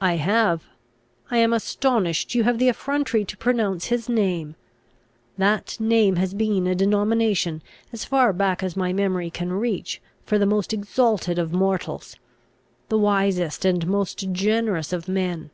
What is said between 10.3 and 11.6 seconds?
the most exalted of